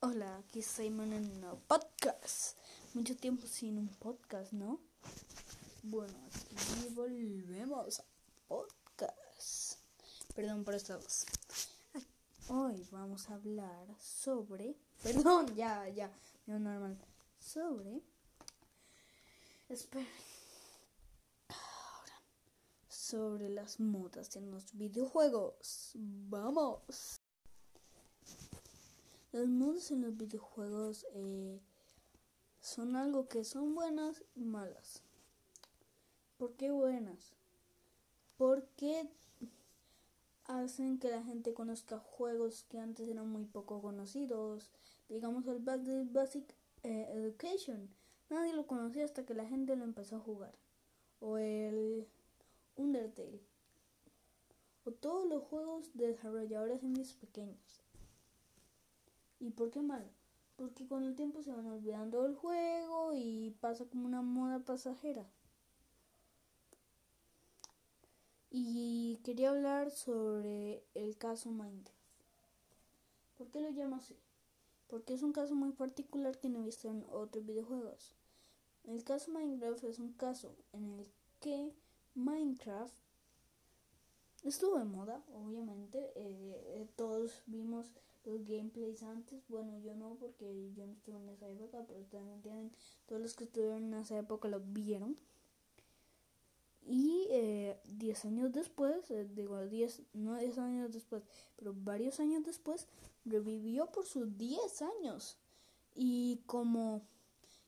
[0.00, 2.58] Hola, aquí Simon en un podcast.
[2.92, 4.78] Mucho tiempo sin un podcast, ¿no?
[5.84, 8.04] Bueno, aquí volvemos a
[8.46, 9.78] podcast.
[10.34, 11.24] Perdón por esta voz.
[12.48, 14.76] Hoy vamos a hablar sobre.
[15.02, 16.12] Perdón, ya, ya,
[16.44, 16.98] no normal.
[17.40, 18.02] Sobre.
[19.70, 20.06] Espera.
[21.48, 22.22] Ahora.
[22.90, 25.92] Sobre las modas en los videojuegos.
[25.94, 27.15] Vamos.
[29.36, 31.60] Las modas en los videojuegos eh,
[32.58, 35.02] son algo que son buenas y malas.
[36.38, 37.34] ¿Por qué buenas?
[38.38, 39.10] Porque
[40.44, 44.70] hacen que la gente conozca juegos que antes eran muy poco conocidos.
[45.10, 47.90] Digamos el Basic eh, Education.
[48.30, 50.54] Nadie lo conocía hasta que la gente lo empezó a jugar.
[51.20, 52.08] O el
[52.76, 53.42] Undertale.
[54.86, 57.85] O todos los juegos de desarrolladores indies pequeños.
[59.38, 60.10] ¿Y por qué mal?
[60.56, 65.26] Porque con el tiempo se van olvidando del juego y pasa como una moda pasajera.
[68.50, 71.94] Y quería hablar sobre el caso Minecraft.
[73.36, 74.16] ¿Por qué lo llamo así?
[74.88, 78.14] Porque es un caso muy particular que no he visto en otros videojuegos.
[78.84, 81.06] El caso Minecraft es un caso en el
[81.40, 81.74] que
[82.14, 82.94] Minecraft
[84.50, 85.98] estuvo de moda, obviamente.
[86.14, 87.92] Eh, eh, todos vimos
[88.24, 89.46] los gameplays antes.
[89.48, 92.72] Bueno, yo no, porque yo no estuve en esa época, pero ustedes me entienden.
[93.06, 95.16] Todos los que estuvieron en esa época lo vieron.
[96.88, 97.26] Y
[97.84, 101.24] 10 eh, años después, eh, digo 10, no 10 años después,
[101.56, 102.86] pero varios años después,
[103.24, 105.36] revivió por sus 10 años.
[105.94, 107.02] Y como.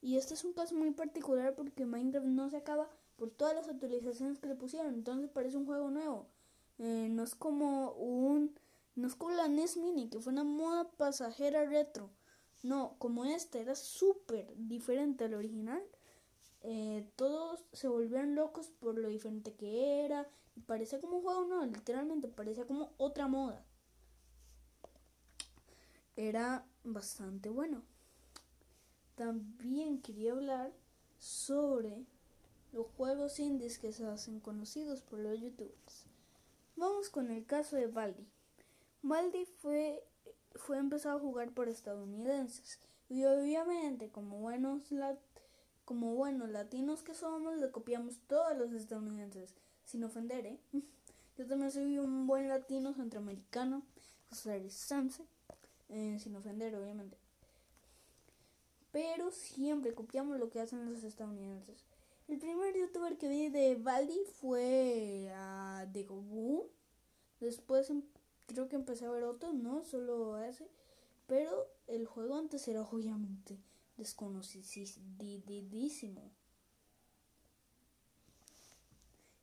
[0.00, 3.68] Y este es un caso muy particular porque Minecraft no se acaba por todas las
[3.68, 4.94] actualizaciones que le pusieron.
[4.94, 6.26] Entonces parece un juego nuevo.
[6.82, 8.58] Eh, no es como un
[8.96, 12.10] no es como la NES Mini, que fue una moda pasajera retro.
[12.62, 15.82] No, como esta era súper diferente al original.
[16.62, 20.28] Eh, todos se volvieron locos por lo diferente que era.
[20.56, 23.64] Y parecía como un juego, no, literalmente parecía como otra moda.
[26.16, 27.82] Era bastante bueno.
[29.16, 30.72] También quería hablar
[31.18, 32.06] sobre
[32.72, 36.09] los juegos indies que se hacen conocidos por los youtubers.
[36.80, 38.26] Vamos con el caso de Baldi.
[39.02, 40.02] Baldi fue,
[40.54, 42.78] fue empezado a jugar por estadounidenses
[43.10, 44.84] y obviamente como buenos,
[45.84, 49.54] como buenos latinos que somos le copiamos todos los estadounidenses
[49.84, 50.58] sin ofender, ¿eh?
[51.36, 53.82] Yo también soy un buen latino centroamericano,
[54.30, 55.26] costarricense,
[55.90, 57.18] eh, sin ofender obviamente.
[58.90, 61.89] Pero siempre copiamos lo que hacen los estadounidenses.
[62.30, 66.70] El primer youtuber que vi de Baldi fue a uh, Gobu.
[67.40, 67.92] Después
[68.46, 70.68] creo que empecé a ver otros, no solo ese,
[71.26, 73.58] pero el juego antes era obviamente
[73.96, 76.30] desconocidísimo.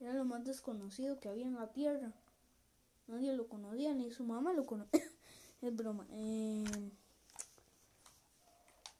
[0.00, 2.12] Era lo más desconocido que había en la tierra.
[3.06, 5.00] Nadie lo conocía, ni su mamá lo conocía.
[5.62, 6.08] es broma.
[6.10, 6.64] Eh,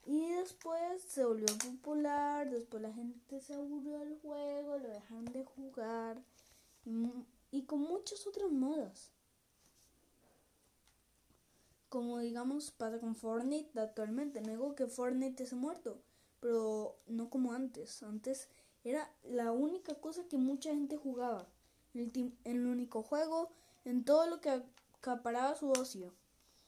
[0.05, 5.45] y después se volvió popular, después la gente se aburrió del juego, lo dejaron de
[5.45, 6.23] jugar.
[7.51, 9.13] y con muchas otras modas
[11.93, 14.41] como digamos pasa con Fortnite actualmente.
[14.41, 16.01] No digo que Fortnite se muerto,
[16.41, 18.03] pero no como antes.
[18.03, 18.49] Antes
[18.83, 21.47] era la única cosa que mucha gente jugaba.
[21.93, 23.51] El, el único juego
[23.85, 24.63] en todo lo que
[25.03, 26.15] acaparaba su ocio.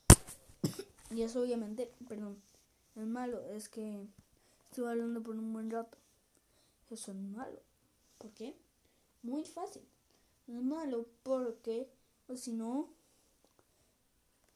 [1.11, 2.43] y eso obviamente, perdón,
[2.97, 3.41] es malo.
[3.51, 4.07] Es que
[4.71, 5.99] estuve hablando por un buen rato.
[6.91, 7.61] Eso es malo.
[8.19, 8.57] ¿Por qué?
[9.23, 9.83] Muy fácil.
[10.47, 11.89] Es malo porque,
[12.29, 12.91] o si no,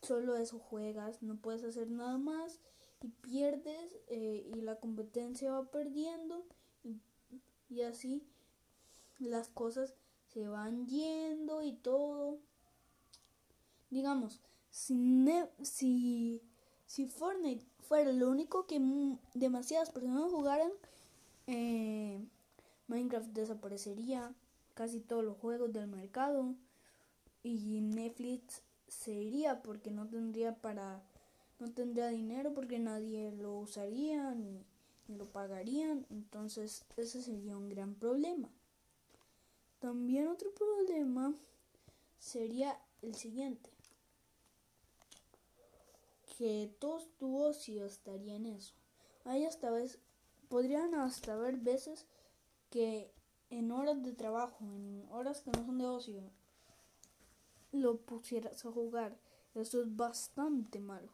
[0.03, 2.61] solo eso juegas, no puedes hacer nada más
[3.03, 6.45] y pierdes eh, y la competencia va perdiendo
[7.71, 8.27] y, así
[9.19, 9.95] las cosas
[10.29, 12.39] se van yendo y todo.
[13.91, 16.43] Digamos, si,
[16.89, 18.81] si Fortnite fuera lo único que
[19.35, 20.73] demasiadas personas jugaran,
[21.47, 22.19] eh,
[22.89, 24.35] Minecraft desaparecería,
[24.73, 26.55] casi todos los juegos del mercado.
[27.43, 31.03] Y Netflix se iría porque no tendría para
[31.61, 34.65] no tendría dinero porque nadie lo usaría ni,
[35.09, 36.07] lo pagarían.
[36.09, 38.49] Entonces ese sería un gran problema.
[39.79, 41.35] También otro problema
[42.19, 43.78] sería el siguiente
[46.39, 48.73] que todo tu ocio estaría en eso
[49.29, 49.99] hay hasta vez
[50.49, 52.07] podrían hasta haber veces
[52.71, 53.13] que
[53.51, 56.23] en horas de trabajo en horas que no son de ocio
[57.73, 59.15] lo pusieras a jugar.
[59.55, 61.11] Eso es bastante malo.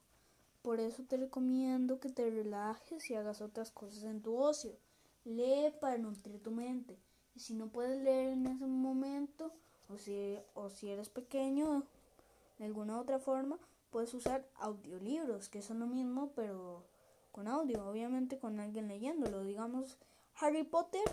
[0.62, 4.76] Por eso te recomiendo que te relajes y hagas otras cosas en tu ocio.
[5.24, 6.96] Lee para nutrir tu mente.
[7.34, 9.50] Y si no puedes leer en ese momento,
[9.88, 11.82] o si, o si eres pequeño,
[12.58, 13.58] de alguna otra forma,
[13.94, 16.82] puedes usar audiolibros, que son lo mismo, pero
[17.30, 19.44] con audio, obviamente con alguien leyéndolo.
[19.44, 19.98] Digamos,
[20.34, 21.04] Harry Potter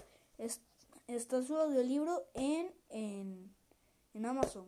[1.05, 3.53] está su audiolibro en, en,
[4.15, 4.65] en Amazon.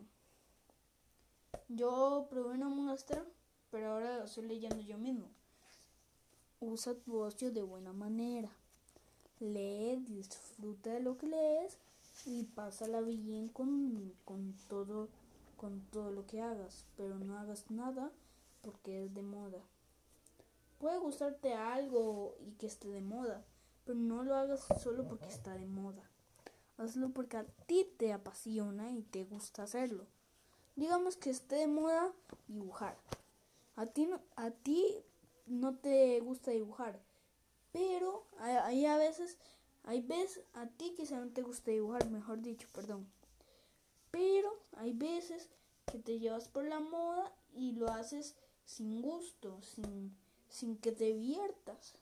[1.68, 3.26] Yo probé una muestra,
[3.72, 5.28] pero ahora lo estoy leyendo yo mismo.
[6.60, 8.52] Usa tu ocio de buena manera.
[9.40, 11.78] Lee, disfruta de lo que lees
[12.26, 15.08] y pásala bien con, con todo
[15.56, 18.10] con todo lo que hagas, pero no hagas nada
[18.62, 19.60] porque es de moda.
[20.78, 23.44] Puede gustarte algo y que esté de moda,
[23.84, 26.02] pero no lo hagas solo porque está de moda.
[26.76, 30.06] Hazlo porque a ti te apasiona y te gusta hacerlo.
[30.76, 32.12] Digamos que esté de moda
[32.48, 32.96] dibujar.
[33.76, 35.04] A ti no, a ti
[35.46, 37.00] no te gusta dibujar,
[37.72, 39.36] pero hay a veces,
[39.82, 43.06] hay veces a ti quizá no te gusta dibujar, mejor dicho, perdón.
[44.14, 45.50] Pero hay veces
[45.90, 50.16] que te llevas por la moda y lo haces sin gusto, sin,
[50.48, 51.96] sin que te diviertas.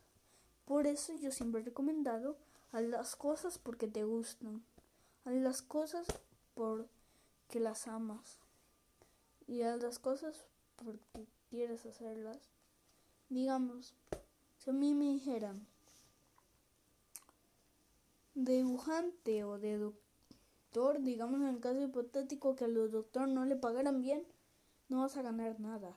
[0.67, 2.37] Por eso yo siempre he recomendado
[2.71, 4.63] haz las cosas porque te gustan.
[5.25, 6.07] Haz las cosas
[6.53, 8.41] porque las amas.
[9.47, 10.45] Y haz las cosas
[10.77, 12.51] porque quieres hacerlas.
[13.31, 13.95] Digamos,
[14.59, 15.67] si a mí me dijeran
[18.35, 19.93] dibujante o de
[21.01, 24.25] digamos en el caso hipotético que a los doctores no le pagaran bien,
[24.89, 25.97] no vas a ganar nada.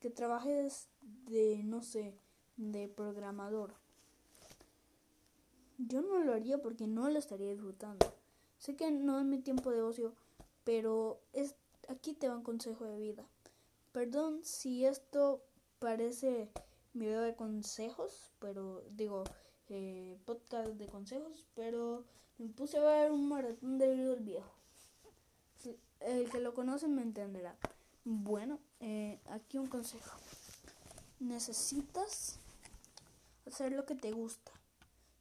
[0.00, 2.14] Que trabajes de, no sé,
[2.56, 3.74] de programador.
[5.78, 8.14] Yo no lo haría porque no lo estaría disfrutando.
[8.58, 10.14] Sé que no es mi tiempo de ocio,
[10.62, 11.56] pero es,
[11.88, 13.24] aquí te va un consejo de vida.
[13.92, 15.42] Perdón si esto
[15.78, 16.50] parece
[16.92, 19.24] video de consejos, pero digo,
[19.68, 22.04] eh, podcast de consejos, pero
[22.38, 24.52] me puse a ver un maratón de videos viejo.
[26.00, 27.56] El que lo conoce me entenderá.
[28.04, 30.18] Bueno, eh, aquí un consejo.
[31.20, 32.38] Necesitas
[33.46, 34.52] hacer lo que te gusta.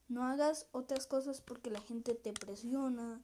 [0.10, 3.22] No hagas otras cosas porque la gente te presiona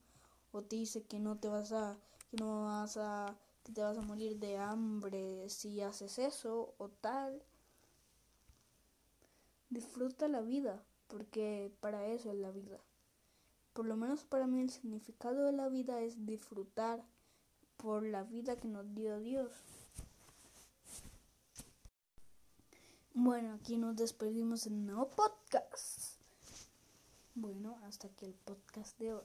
[0.52, 1.98] o te dice que no te vas a
[2.32, 6.90] que no vas a que te vas a morir de hambre si haces eso o
[6.90, 7.44] tal.
[9.70, 12.80] Disfruta la vida, porque para eso es la vida.
[13.74, 17.04] Por lo menos para mí el significado de la vida es disfrutar
[17.77, 19.51] por la vida que nos dio Dios.
[23.13, 26.19] Bueno, aquí nos despedimos en un nuevo podcast.
[27.36, 29.24] Bueno, hasta aquí el podcast de hoy.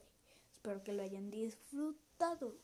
[0.52, 2.54] Espero que lo hayan disfrutado.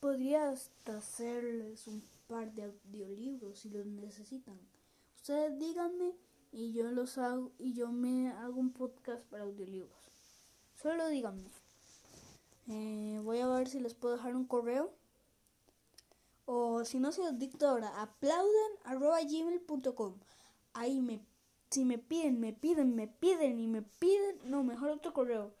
[0.00, 4.58] Podría hacerles un par de audiolibros si los necesitan.
[5.16, 6.14] Ustedes díganme
[6.52, 10.12] y yo los hago y yo me hago un podcast para audiolibros.
[10.80, 11.50] Solo díganme.
[12.68, 14.92] Eh, voy a ver si les puedo dejar un correo.
[16.44, 20.18] O si no se los dicto ahora, aplauden.gmail.com.
[20.74, 21.24] Ahí me,
[21.70, 25.54] si me piden, me piden, me piden y me piden, no, mejor otro correo.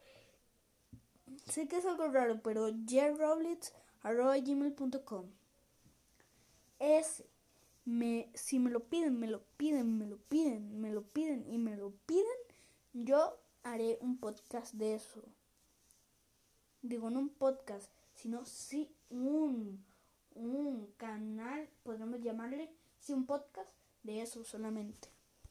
[1.46, 5.30] Sé que es algo raro, pero gmail.com
[6.78, 7.24] S
[7.84, 11.76] me, si me piden, me lo piden, me lo piden, me lo piden y me
[11.76, 12.26] lo piden,
[12.92, 13.38] yo
[13.72, 15.22] haré un podcast de eso.
[16.82, 19.84] Digo, no un podcast, sino sí un,
[20.34, 23.70] un canal, podemos llamarle, sí un podcast
[24.02, 25.11] de eso solamente.